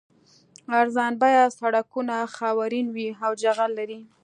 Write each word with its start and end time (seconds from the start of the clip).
ارزان 0.79 1.13
بیه 1.21 1.43
سړکونه 1.59 2.15
خاورین 2.35 2.87
وي 2.95 3.07
او 3.25 3.31
جغل 3.41 3.71
لري 3.79 3.99